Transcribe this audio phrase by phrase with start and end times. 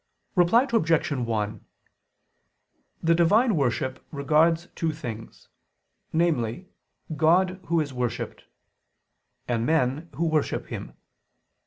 [0.33, 1.11] Reply Obj.
[1.11, 1.61] 1:
[3.03, 5.47] The divine worship regards two things:
[6.11, 6.69] namely,
[7.15, 8.45] God Who is worshipped;
[9.47, 10.93] and men, who worship Him.